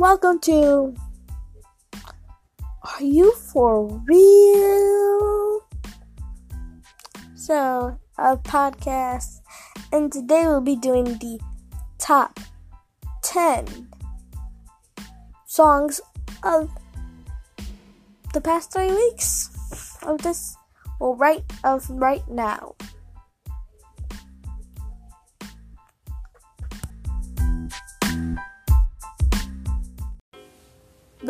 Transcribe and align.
welcome 0.00 0.38
to 0.38 0.94
Are 1.92 3.02
You 3.02 3.34
For 3.34 3.86
Real? 4.08 5.60
So, 7.34 7.98
a 8.16 8.38
podcast, 8.38 9.42
and 9.92 10.10
today 10.10 10.46
we'll 10.46 10.62
be 10.62 10.76
doing 10.76 11.04
the 11.04 11.38
top 11.98 12.40
10 13.24 13.90
songs 15.44 16.00
of 16.44 16.70
the 18.32 18.40
past 18.40 18.72
three 18.72 18.90
weeks 18.90 19.50
of 20.04 20.22
this, 20.22 20.56
well, 20.98 21.14
right 21.14 21.44
of 21.62 21.84
right 21.90 22.26
now. 22.26 22.74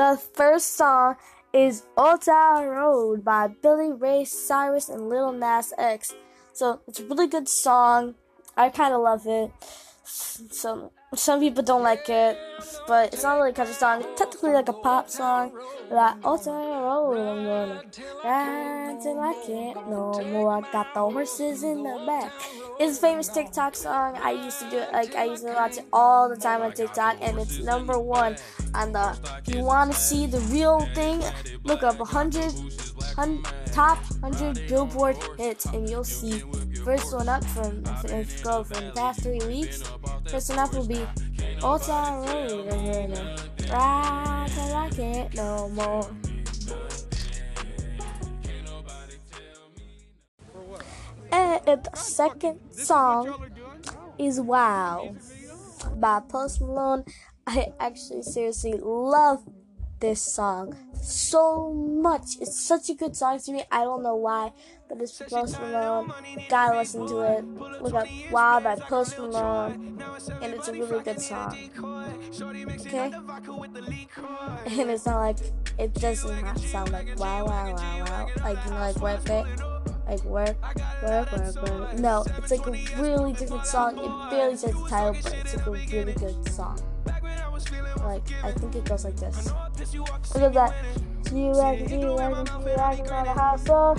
The 0.01 0.19
first 0.33 0.79
song 0.79 1.17
is 1.53 1.83
Old 1.95 2.23
Town 2.23 2.65
Road 2.65 3.23
by 3.23 3.49
Billy 3.49 3.93
Ray 3.93 4.25
Cyrus 4.25 4.89
and 4.89 5.11
Lil 5.11 5.31
Nas 5.31 5.75
X. 5.77 6.15
So 6.55 6.81
it's 6.89 7.01
a 7.01 7.05
really 7.05 7.27
good 7.27 7.47
song. 7.47 8.15
I 8.57 8.71
kind 8.71 8.95
of 8.95 9.03
love 9.03 9.27
it. 9.27 9.53
So 10.03 10.91
some 11.17 11.41
people 11.41 11.65
don't 11.65 11.83
like 11.83 12.09
it, 12.09 12.39
but 12.87 13.13
it's 13.13 13.25
not 13.25 13.37
really 13.39 13.51
a 13.51 13.53
country 13.53 13.75
song. 13.75 14.01
It's 14.01 14.21
technically 14.21 14.53
like 14.53 14.69
a 14.69 14.73
pop 14.73 15.11
song. 15.11 15.51
Old 16.23 16.45
Town 16.45 16.83
Road, 16.83 17.19
I'm 17.19 17.45
gonna 17.45 17.83
I 18.25 19.35
can't 19.45 19.91
no 19.91 20.13
more. 20.31 20.59
I 20.59 20.73
got 20.73 20.95
the 20.95 21.01
horses 21.01 21.65
in 21.65 21.83
the 21.83 22.05
back. 22.07 22.33
It's 22.79 22.99
a 22.99 23.01
famous 23.01 23.27
TikTok 23.27 23.75
song. 23.75 24.19
I 24.23 24.31
used 24.31 24.61
to 24.61 24.71
do 24.71 24.77
it 24.79 24.93
like 24.93 25.17
I 25.17 25.25
used 25.25 25.45
to 25.45 25.53
watch 25.53 25.79
it 25.79 25.87
all 25.93 26.29
the 26.29 26.37
time 26.37 26.63
on 26.63 26.73
TikTok, 26.75 27.17
and 27.21 27.41
it's 27.41 27.59
number 27.59 27.99
one 27.99 28.37
on 28.75 28.93
the. 28.93 29.19
You 29.47 29.65
want 29.65 29.93
to 29.93 29.99
see 29.99 30.27
the 30.27 30.39
real 30.53 30.79
thing, 30.95 31.25
look 31.65 31.83
up 31.83 31.99
100, 31.99 32.53
100 33.17 33.61
top 33.73 33.99
100 34.21 34.69
Billboard 34.69 35.17
hits, 35.39 35.65
and 35.67 35.89
you'll 35.89 36.05
see 36.05 36.43
first 36.85 37.13
one 37.15 37.29
up 37.29 37.45
from 37.47 37.83
if 38.05 38.43
go 38.43 38.65
from 38.65 38.87
the 38.87 38.93
past 38.93 39.23
three 39.23 39.41
weeks. 39.47 39.83
Will 40.33 40.87
be 40.87 41.05
Old 41.61 41.83
Town 41.83 42.25
Road, 42.25 42.69
uh, 42.69 43.73
ride 43.73 44.47
till 44.49 44.77
I 44.77 44.89
can't 44.91 45.35
no 45.35 45.69
more. 45.71 46.09
And 51.33 51.61
the 51.67 51.91
second 51.95 52.61
song 52.71 53.51
is 54.19 54.41
Wow 54.41 55.17
by 55.97 56.21
Post 56.21 56.61
Malone. 56.61 57.05
I 57.49 57.73
actually 57.81 58.23
seriously 58.23 58.75
love 58.81 59.43
this 59.99 60.23
song 60.23 60.77
so 61.03 61.73
much. 61.73 62.37
It's 62.41 62.61
such 62.61 62.91
a 62.91 62.95
good 62.95 63.17
song 63.17 63.39
to 63.39 63.53
me. 63.53 63.65
I 63.71 63.85
don't 63.85 64.03
know 64.03 64.17
why, 64.17 64.53
but 64.89 65.01
it's 65.01 65.21
Post 65.21 65.61
Malone. 65.61 66.13
Gotta 66.49 66.79
listen 66.79 67.07
to 67.09 67.21
it. 67.21 67.45
Look 67.83 67.95
up 67.95 68.09
Wow 68.31 68.61
by 68.61 68.77
Post 68.77 69.19
Malone, 69.19 70.03
and 70.43 70.55
it's 70.55 70.69
a 70.69 70.73
really 70.73 71.03
good 71.03 71.21
song. 71.21 71.57
Okay? 72.87 73.13
And 74.67 74.91
it's 74.91 75.07
not 75.07 75.19
like, 75.19 75.39
it 75.79 75.95
doesn't 75.95 76.43
not 76.43 76.59
sound 76.59 76.93
like 76.93 77.19
wow, 77.19 77.45
wow, 77.47 77.75
wow, 77.75 78.05
wow. 78.05 78.29
Like, 78.43 78.59
you 78.65 78.71
know, 78.71 78.79
like 78.79 78.97
work 79.01 79.29
it. 79.29 79.47
Like 80.07 80.25
work, 80.25 80.57
work, 81.05 81.33
work, 81.33 81.55
work. 81.63 81.99
No, 81.99 82.25
it's 82.39 82.51
like 82.51 82.67
a 82.67 83.01
really 83.01 83.33
different 83.33 83.65
song. 83.65 83.97
It 83.97 84.31
barely 84.31 84.57
says 84.57 84.75
the 84.75 84.89
title, 84.89 85.17
but 85.23 85.35
it's 85.35 85.57
like 85.57 85.67
a 85.67 85.71
really 85.71 86.13
good 86.15 86.49
song. 86.51 86.81
Like, 88.11 88.27
I 88.43 88.51
think 88.51 88.75
it 88.75 88.85
goes 88.87 89.05
like 89.05 89.15
this. 89.15 89.47
Look 89.47 90.43
at 90.43 90.53
that. 90.55 90.75
See 91.29 91.45
you 91.45 91.53
working, 91.53 91.89
see 91.89 92.01
you 92.01 92.11
working, 92.11 92.45
see 92.45 92.53
you 92.53 92.77
working 92.77 93.09
on 93.09 93.25
the 93.25 93.33
hustle. 93.33 93.97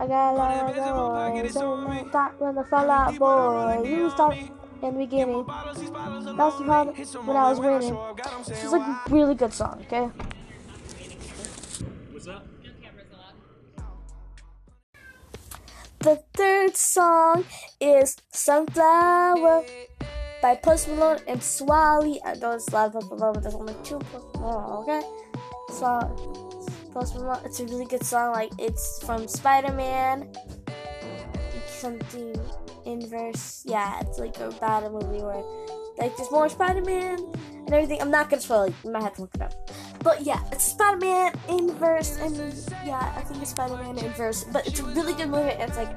I 0.00 0.06
got 0.08 0.32
a 0.32 0.36
lot 0.36 0.68
of 0.68 0.74
doors. 0.74 1.54
And 1.54 2.40
when 2.40 2.54
the 2.56 2.64
fell 2.64 2.90
out, 2.90 3.16
boy. 3.20 3.82
You 3.86 4.10
start 4.10 4.36
in 4.36 4.48
the 4.82 4.90
beginning. 4.90 5.46
That's 5.46 5.78
the 6.58 6.64
part 6.64 6.88
when 7.24 7.36
I 7.36 7.50
was 7.50 7.60
winning. 7.60 7.96
It's 8.48 8.62
just 8.62 8.72
like 8.72 8.82
a 8.82 9.00
really 9.14 9.36
good 9.36 9.52
song, 9.52 9.80
okay? 9.86 10.10
What's 12.10 12.26
up? 12.26 12.44
The 16.00 16.20
third 16.34 16.76
song 16.76 17.44
is 17.80 18.16
Sunflower 18.32 19.64
by 20.42 20.54
Post 20.54 20.88
Malone 20.88 21.18
and 21.26 21.40
Swae 21.40 22.02
Lee. 22.02 22.20
I 22.24 22.34
know 22.34 22.52
it's 22.52 22.68
a 22.68 22.72
lot 22.72 22.94
of 22.94 23.10
Malone, 23.10 23.34
but 23.34 23.42
there's 23.42 23.54
only 23.54 23.74
two 23.84 23.98
Post 23.98 24.34
Malone, 24.36 24.88
okay? 24.88 25.02
So, 25.70 26.40
Post 26.92 27.14
Malone, 27.14 27.40
it's 27.44 27.60
a 27.60 27.64
really 27.66 27.84
good 27.84 28.04
song. 28.04 28.32
Like, 28.32 28.50
it's 28.58 29.02
from 29.04 29.28
Spider 29.28 29.72
Man. 29.72 30.32
Something 31.66 32.36
inverse. 32.84 33.62
Yeah, 33.66 34.00
it's 34.00 34.18
like 34.18 34.38
about 34.38 34.84
a 34.84 34.90
movie 34.90 35.22
where, 35.22 35.42
like, 35.98 36.16
there's 36.16 36.30
more 36.30 36.48
Spider 36.48 36.82
Man 36.82 37.18
and 37.54 37.72
everything. 37.72 38.00
I'm 38.00 38.10
not 38.10 38.28
gonna 38.28 38.42
spoil 38.42 38.64
it. 38.64 38.74
You 38.84 38.90
might 38.90 39.02
have 39.02 39.14
to 39.14 39.22
look 39.22 39.34
it 39.34 39.42
up. 39.42 39.52
But 40.02 40.22
yeah, 40.22 40.40
it's 40.50 40.64
Spider 40.64 40.98
Man 40.98 41.32
inverse, 41.48 42.18
and 42.18 42.36
yeah, 42.84 43.12
I 43.16 43.20
think 43.22 43.42
it's 43.42 43.50
Spider 43.50 43.76
Man 43.76 43.98
inverse. 43.98 44.44
But 44.44 44.66
it's 44.66 44.80
a 44.80 44.84
really 44.84 45.12
good 45.14 45.28
movie. 45.28 45.50
and 45.50 45.68
It's 45.68 45.76
like, 45.76 45.94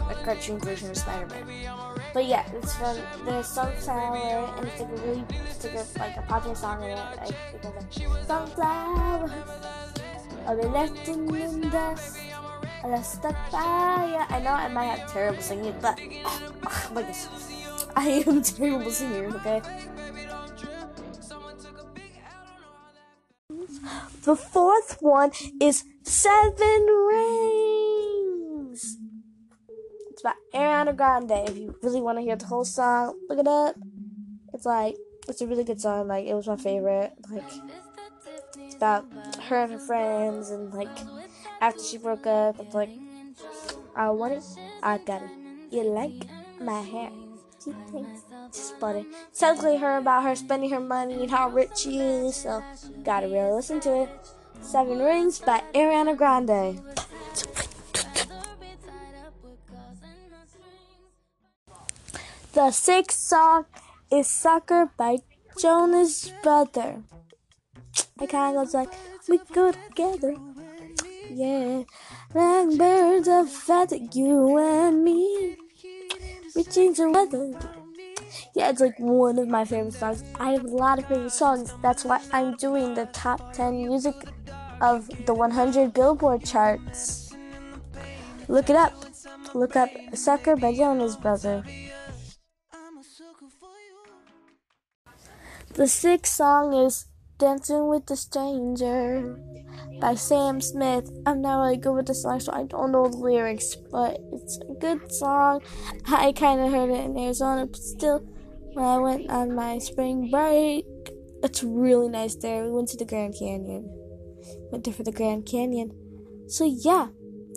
like 0.00 0.20
a 0.20 0.24
cartoon 0.24 0.58
version 0.58 0.90
of 0.90 0.96
Spider 0.96 1.26
Man. 1.26 1.68
But 2.14 2.26
yeah, 2.26 2.44
it's 2.52 2.74
from 2.76 2.96
the 3.24 3.42
Sunflower, 3.42 4.54
and 4.56 4.66
it's 4.68 4.80
like 4.80 4.90
a 4.90 4.94
really, 5.02 5.24
it's 5.30 5.64
like 5.64 5.74
a, 5.74 5.98
like 5.98 6.16
a 6.16 6.22
popular 6.22 6.54
song 6.54 6.82
in 6.82 6.90
it. 6.90 6.96
Like, 6.96 7.30
it 7.30 7.62
goes 7.62 7.74
like, 7.74 8.26
Sunflower, 8.26 9.30
are 10.46 10.56
they 10.56 10.68
left 10.68 11.08
in 11.08 11.26
the 11.26 11.70
dust? 11.70 12.18
Are 12.82 12.96
they 12.96 13.02
stuck 13.02 13.36
by 13.52 14.10
ya? 14.12 14.26
I 14.28 14.40
know 14.40 14.50
I 14.50 14.68
might 14.68 14.86
have 14.86 15.12
terrible 15.12 15.40
singing, 15.40 15.74
but 15.80 16.00
oh 16.24 16.90
my 16.92 17.02
gosh, 17.02 17.26
I 17.94 18.24
am 18.26 18.42
terrible 18.42 18.90
singer. 18.90 19.26
Okay. 19.36 19.62
The 24.24 24.36
fourth 24.36 24.98
one 25.00 25.30
is 25.60 25.84
Seven 26.02 26.86
Rings. 27.08 28.98
It's 30.22 30.30
by 30.52 30.58
Ariana 30.58 30.96
Grande. 30.96 31.48
If 31.48 31.56
you 31.56 31.74
really 31.82 32.00
want 32.00 32.18
to 32.18 32.22
hear 32.22 32.36
the 32.36 32.46
whole 32.46 32.64
song, 32.64 33.18
look 33.28 33.40
it 33.40 33.48
up. 33.48 33.74
It's 34.54 34.64
like 34.64 34.96
it's 35.28 35.40
a 35.40 35.46
really 35.48 35.64
good 35.64 35.80
song. 35.80 36.06
Like 36.06 36.26
it 36.26 36.34
was 36.34 36.46
my 36.46 36.56
favorite. 36.56 37.12
Like 37.28 37.42
it's 38.56 38.76
about 38.76 39.04
her 39.48 39.64
and 39.64 39.72
her 39.72 39.78
friends, 39.80 40.50
and 40.50 40.72
like 40.72 40.96
after 41.60 41.82
she 41.82 41.98
broke 41.98 42.26
up, 42.26 42.60
it's 42.60 42.74
like 42.74 42.90
I 43.96 44.10
want 44.10 44.34
it, 44.34 44.44
I 44.82 44.98
got 44.98 45.22
it. 45.22 45.30
You 45.72 45.82
like 45.84 46.28
my 46.60 46.82
hair? 46.82 47.10
She 47.64 47.72
thinks 47.90 48.22
just 48.52 48.76
funny. 48.78 49.06
Sounds 49.32 49.60
her 49.62 49.96
about 49.96 50.22
her 50.22 50.36
spending 50.36 50.70
her 50.70 50.80
money 50.80 51.14
and 51.14 51.30
how 51.30 51.48
rich 51.48 51.78
she 51.78 51.98
is. 51.98 52.36
So 52.36 52.62
gotta 53.02 53.26
really 53.26 53.54
listen 53.54 53.80
to 53.80 54.02
it. 54.02 54.08
Seven 54.60 55.00
Rings 55.00 55.40
by 55.40 55.62
Ariana 55.74 56.16
Grande. 56.16 56.80
The 62.54 62.70
sixth 62.70 63.18
song 63.18 63.64
is 64.10 64.26
Sucker 64.26 64.90
by 64.98 65.20
Jonas 65.58 66.30
Brother. 66.42 67.02
It 68.20 68.28
kind 68.28 68.58
of 68.58 68.64
goes 68.64 68.74
like, 68.74 68.90
we 69.26 69.40
go 69.54 69.72
together. 69.72 70.36
Yeah, 71.30 71.84
like 72.34 72.76
birds 72.76 73.26
of 73.26 73.48
feather, 73.48 73.96
you 74.12 74.58
and 74.58 75.02
me. 75.02 75.56
We 76.54 76.64
change 76.64 76.98
the 76.98 77.10
weather. 77.10 77.58
Yeah, 78.54 78.68
it's 78.68 78.82
like 78.82 78.98
one 78.98 79.38
of 79.38 79.48
my 79.48 79.64
favorite 79.64 79.94
songs. 79.94 80.22
I 80.38 80.50
have 80.50 80.64
a 80.64 80.68
lot 80.68 80.98
of 80.98 81.06
favorite 81.06 81.32
songs. 81.32 81.72
That's 81.80 82.04
why 82.04 82.20
I'm 82.34 82.56
doing 82.56 82.92
the 82.92 83.06
top 83.14 83.54
10 83.54 83.78
music 83.78 84.14
of 84.82 85.08
the 85.24 85.32
100 85.32 85.94
Billboard 85.94 86.44
charts. 86.44 87.32
Look 88.48 88.68
it 88.68 88.76
up. 88.76 88.92
Look 89.54 89.74
up 89.74 89.88
Sucker 90.12 90.54
by 90.56 90.74
Jonas 90.74 91.16
Brother. 91.16 91.64
The 95.74 95.88
sixth 95.88 96.34
song 96.34 96.74
is 96.74 97.06
Dancing 97.38 97.88
with 97.88 98.04
the 98.04 98.14
Stranger 98.14 99.38
by 100.02 100.14
Sam 100.16 100.60
Smith. 100.60 101.10
I'm 101.24 101.40
not 101.40 101.62
really 101.62 101.78
good 101.78 101.94
with 101.94 102.06
the 102.06 102.14
song, 102.14 102.40
so 102.40 102.52
I 102.52 102.64
don't 102.64 102.92
know 102.92 103.08
the 103.08 103.16
lyrics, 103.16 103.74
but 103.90 104.18
it's 104.34 104.58
a 104.68 104.74
good 104.74 105.10
song. 105.10 105.62
I 106.06 106.32
kind 106.32 106.60
of 106.60 106.70
heard 106.70 106.90
it 106.90 107.06
in 107.06 107.16
Arizona, 107.16 107.64
but 107.64 107.80
still, 107.80 108.18
when 108.74 108.84
I 108.84 108.98
went 108.98 109.30
on 109.30 109.54
my 109.54 109.78
spring 109.78 110.30
break, 110.30 110.84
it's 111.42 111.64
really 111.64 112.10
nice 112.10 112.34
there. 112.34 112.64
We 112.64 112.72
went 112.72 112.88
to 112.88 112.98
the 112.98 113.06
Grand 113.06 113.34
Canyon. 113.38 113.88
Went 114.70 114.84
there 114.84 114.92
for 114.92 115.04
the 115.04 115.12
Grand 115.12 115.46
Canyon. 115.46 115.90
So 116.48 116.66
yeah, 116.66 117.08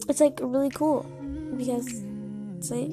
it's 0.08 0.22
like 0.22 0.40
really 0.42 0.70
cool 0.70 1.06
because 1.58 2.02
it's 2.58 2.72
like 2.72 2.92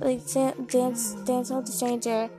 like 0.00 0.26
dance 0.68 1.12
dance 1.24 1.50
with 1.50 1.66
the 1.66 1.72
stranger 1.72 2.30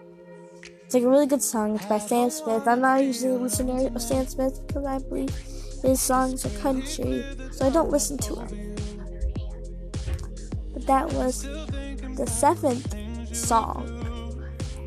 It's 0.85 0.93
like 0.93 1.03
a 1.03 1.09
really 1.09 1.25
good 1.25 1.41
song. 1.41 1.75
It's 1.75 1.85
by 1.87 1.97
Sam 1.97 2.29
Smith. 2.29 2.67
I'm 2.67 2.81
not 2.81 3.03
usually 3.03 3.33
a 3.33 3.37
listener 3.39 3.87
of 3.87 4.01
Sam 4.01 4.27
Smith 4.27 4.61
because 4.67 4.85
I 4.85 4.99
believe 4.99 5.35
his 5.81 5.99
songs 5.99 6.45
are 6.45 6.59
country, 6.61 7.25
so 7.51 7.65
I 7.65 7.71
don't 7.71 7.89
listen 7.89 8.19
to 8.19 8.35
him. 8.35 8.75
But 10.73 10.85
that 10.85 11.11
was 11.13 11.41
the 11.41 12.27
seventh 12.27 13.35
song, 13.35 13.87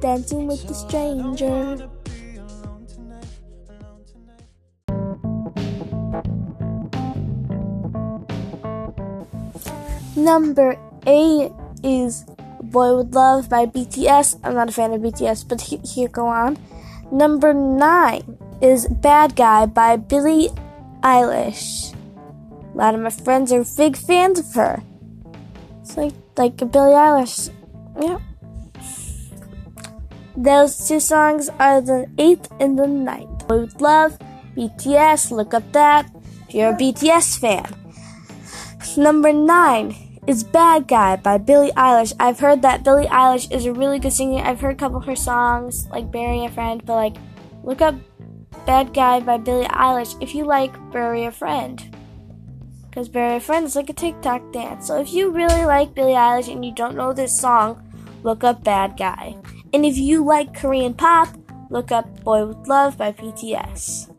Dancing 0.00 0.46
with 0.46 0.68
the 0.68 0.74
Stranger. 0.74 1.90
Number 10.14 10.78
eight 11.06 11.50
is 11.82 12.24
Boy 12.70 12.96
with 12.96 13.14
Love 13.14 13.48
by 13.48 13.66
BTS. 13.66 14.40
I'm 14.44 14.54
not 14.54 14.68
a 14.68 14.72
fan 14.72 14.92
of 14.92 15.00
BTS, 15.00 15.48
but 15.48 15.60
he- 15.60 15.80
here 15.84 16.08
go 16.08 16.26
on. 16.26 16.58
Number 17.10 17.54
nine 17.54 18.38
is 18.60 18.86
Bad 18.88 19.36
Guy 19.36 19.66
by 19.66 19.96
Billie 19.96 20.50
Eilish. 21.02 21.94
A 22.74 22.76
lot 22.76 22.94
of 22.94 23.00
my 23.00 23.10
friends 23.10 23.52
are 23.52 23.64
big 23.76 23.96
fans 23.96 24.38
of 24.38 24.52
her. 24.54 24.82
It's 25.80 25.96
like 25.96 26.14
like 26.36 26.60
a 26.60 26.66
Billie 26.66 26.92
Eilish. 26.92 27.50
Yeah. 28.00 28.18
Those 30.36 30.86
two 30.86 31.00
songs 31.00 31.50
are 31.58 31.80
the 31.80 32.06
eighth 32.18 32.48
and 32.60 32.78
the 32.78 32.86
ninth. 32.86 33.48
Boy 33.48 33.60
with 33.62 33.80
Love, 33.80 34.18
BTS. 34.54 35.32
Look 35.32 35.54
up 35.54 35.72
that 35.72 36.06
if 36.48 36.54
you're 36.54 36.70
a 36.70 36.76
BTS 36.76 37.38
fan. 37.40 37.66
Number 38.96 39.32
nine 39.32 39.94
is 40.28 40.44
Bad 40.44 40.86
Guy 40.86 41.16
by 41.16 41.38
Billie 41.38 41.72
Eilish. 41.72 42.12
I've 42.20 42.38
heard 42.38 42.60
that 42.60 42.84
Billie 42.84 43.06
Eilish 43.06 43.50
is 43.50 43.64
a 43.64 43.72
really 43.72 43.98
good 43.98 44.12
singer. 44.12 44.44
I've 44.44 44.60
heard 44.60 44.74
a 44.74 44.78
couple 44.78 44.98
of 44.98 45.06
her 45.06 45.16
songs, 45.16 45.88
like 45.88 46.12
Bury 46.12 46.44
a 46.44 46.50
Friend, 46.50 46.84
but 46.84 46.96
like, 46.96 47.16
look 47.64 47.80
up 47.80 47.94
Bad 48.66 48.92
Guy 48.92 49.20
by 49.20 49.38
Billie 49.38 49.64
Eilish 49.68 50.22
if 50.22 50.34
you 50.34 50.44
like 50.44 50.76
Bury 50.92 51.24
a 51.24 51.32
Friend. 51.32 51.96
Because 52.90 53.08
Bury 53.08 53.36
a 53.36 53.40
Friend 53.40 53.64
is 53.64 53.74
like 53.74 53.88
a 53.88 53.94
TikTok 53.94 54.52
dance. 54.52 54.86
So 54.86 55.00
if 55.00 55.14
you 55.14 55.30
really 55.30 55.64
like 55.64 55.94
Billie 55.94 56.12
Eilish 56.12 56.52
and 56.52 56.62
you 56.62 56.74
don't 56.74 56.94
know 56.94 57.14
this 57.14 57.34
song, 57.40 57.82
look 58.22 58.44
up 58.44 58.62
Bad 58.62 58.98
Guy. 58.98 59.34
And 59.72 59.86
if 59.86 59.96
you 59.96 60.22
like 60.22 60.52
Korean 60.52 60.92
pop, 60.92 61.28
look 61.70 61.90
up 61.90 62.22
Boy 62.22 62.44
with 62.44 62.68
Love 62.68 62.98
by 62.98 63.12
BTS. 63.12 64.12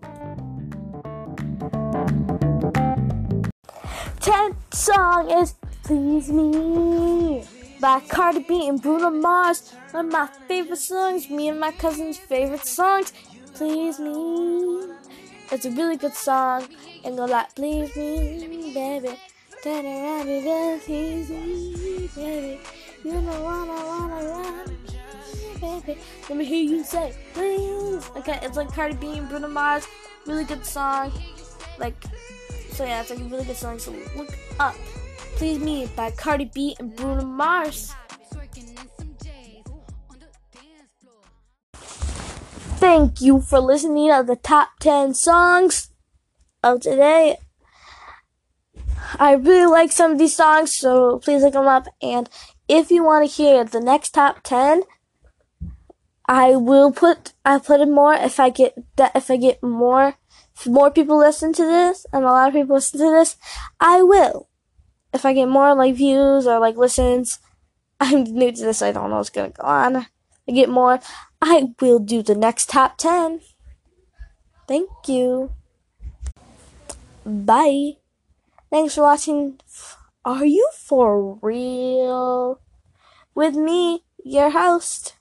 10th 4.20 4.74
song 4.74 5.30
is 5.30 5.54
Please 5.90 6.30
Me 6.30 7.44
by 7.82 8.00
Cardi 8.02 8.46
B 8.48 8.68
and 8.68 8.80
Bruno 8.80 9.10
Mars. 9.10 9.74
One 9.90 10.06
of 10.06 10.12
my 10.12 10.28
favorite 10.48 10.78
songs, 10.78 11.32
me 11.32 11.50
and 11.50 11.60
my 11.60 11.72
cousin's 11.72 12.16
favorite 12.16 12.64
songs. 12.64 13.12
Please 13.56 13.98
Me. 13.98 14.84
It's 15.52 15.66
a 15.66 15.72
really 15.72 15.98
good 15.98 16.14
song. 16.14 16.68
And 17.04 17.18
go 17.18 17.26
like, 17.26 17.56
Please 17.56 17.96
Me, 17.96 18.72
baby. 18.72 19.18
Turn 19.64 19.84
around 19.84 20.30
and 20.30 20.82
please 20.84 21.28
me, 21.32 22.08
baby. 22.16 22.60
You 23.04 23.22
know 23.22 23.42
wanna, 23.42 23.74
wanna 23.74 24.30
run, 24.30 24.78
baby. 25.60 26.00
Let 26.30 26.38
me 26.38 26.46
hear 26.46 26.70
you 26.70 26.84
say, 26.84 27.16
please. 27.34 28.08
Okay, 28.16 28.38
it's 28.44 28.58
like 28.58 28.72
Cardi 28.72 28.94
B 28.94 29.18
and 29.18 29.28
Bruno 29.28 29.48
Mars. 29.48 29.88
Really 30.28 30.44
good 30.44 30.64
song. 30.64 31.12
Like, 31.80 31.96
so 32.74 32.86
yeah, 32.86 33.02
it's 33.02 33.10
like 33.10 33.22
a 33.22 33.24
really 33.24 33.46
good 33.46 33.58
song. 33.58 33.80
So 33.80 33.92
look 34.16 34.30
up 34.60 34.76
Please 35.40 35.60
Me 35.60 35.90
by 35.96 36.12
Cardi 36.12 36.52
B 36.54 36.76
and 36.80 36.94
Bruno 36.94 37.24
Mars. 37.24 37.96
Thank 42.76 43.22
you 43.22 43.40
for 43.40 43.62
listening 43.62 44.10
to 44.10 44.22
the 44.22 44.36
top 44.36 44.72
10 44.82 45.14
songs 45.14 45.92
of 46.62 46.82
today. 46.82 47.38
I 49.18 49.36
really 49.36 49.68
like 49.68 49.94
some 49.94 50.12
of 50.12 50.18
these 50.18 50.36
songs, 50.36 50.76
so 50.76 51.20
please 51.20 51.42
look 51.42 51.54
them 51.54 51.68
up. 51.68 51.88
And 52.02 52.30
if 52.68 52.92
you 52.92 53.06
want 53.06 53.26
to 53.26 53.34
hear 53.34 53.64
the 53.64 53.80
next 53.80 54.10
top 54.10 54.44
10, 54.44 54.84
I 56.28 56.58
will 56.58 56.92
put 56.92 57.32
I 57.46 57.60
put 57.60 57.80
in 57.80 57.96
more 57.96 58.14
if 58.14 58.42
I 58.42 58.50
get 58.50 58.76
that 58.98 59.14
if 59.16 59.32
I 59.32 59.38
get 59.38 59.64
more 59.64 60.16
if 60.54 60.68
more 60.68 60.92
people 60.92 61.18
listen 61.18 61.54
to 61.54 61.64
this 61.64 62.06
and 62.12 62.26
a 62.26 62.28
lot 62.28 62.50
of 62.50 62.56
people 62.56 62.76
listen 62.76 63.00
to 63.00 63.10
this, 63.10 63.38
I 63.80 64.04
will. 64.04 64.49
If 65.14 65.26
I 65.26 65.34
get 65.34 65.48
more 65.48 65.74
like 65.76 65.96
views 65.96 66.46
or 66.46 66.60
like 66.60 66.78
listens, 66.78 67.40
I'm 68.00 68.24
new 68.24 68.52
to 68.52 68.62
this, 68.62 68.82
I 68.82 68.92
don't 68.92 69.10
know 69.10 69.18
what's 69.18 69.30
gonna 69.30 69.50
go 69.50 69.64
on. 69.64 69.96
I 70.48 70.52
get 70.52 70.70
more, 70.70 71.00
I 71.42 71.74
will 71.80 72.00
do 72.00 72.22
the 72.22 72.36
next 72.36 72.70
top 72.70 72.98
10. 72.98 73.42
Thank 74.68 74.90
you. 75.08 75.52
Bye. 77.26 77.98
Thanks 78.70 78.96
for 78.96 79.02
watching. 79.02 79.60
Are 80.26 80.46
you 80.46 80.70
for 80.76 81.40
real? 81.42 82.62
With 83.34 83.56
me, 83.56 84.04
your 84.24 84.52
host, 84.52 85.16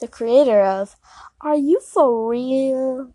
the 0.00 0.08
creator 0.08 0.62
of 0.62 0.96
Are 1.40 1.56
You 1.56 1.78
For 1.80 2.28
Real? 2.28 3.12